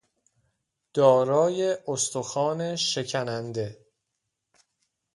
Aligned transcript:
دارای 0.93 1.77
استخوان 1.87 2.75
شکننده 2.75 3.77